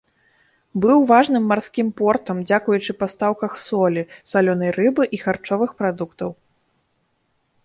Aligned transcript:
Быў 0.83 1.03
важным 1.11 1.43
марскім 1.51 1.91
портам 1.99 2.37
дзякуючы 2.51 2.91
пастаўках 3.01 3.51
солі, 3.67 4.01
салёнай 4.33 4.71
рыбы 4.79 5.03
і 5.19 5.21
харчовых 5.27 5.71
прадуктаў. 5.85 6.29